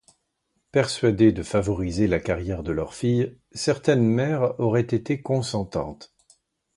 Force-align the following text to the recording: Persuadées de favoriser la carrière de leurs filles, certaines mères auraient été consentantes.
Persuadées 0.71 1.31
de 1.31 1.43
favoriser 1.43 2.07
la 2.07 2.19
carrière 2.19 2.63
de 2.63 2.71
leurs 2.71 2.95
filles, 2.95 3.37
certaines 3.51 4.01
mères 4.03 4.59
auraient 4.59 4.81
été 4.81 5.21
consentantes. 5.21 6.11